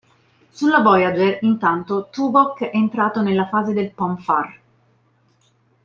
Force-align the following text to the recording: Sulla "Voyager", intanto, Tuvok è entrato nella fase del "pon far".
Sulla 0.49 0.79
"Voyager", 0.81 1.37
intanto, 1.43 2.09
Tuvok 2.09 2.63
è 2.63 2.71
entrato 2.75 3.21
nella 3.21 3.47
fase 3.47 3.71
del 3.71 3.93
"pon 3.93 4.17
far". 4.17 4.59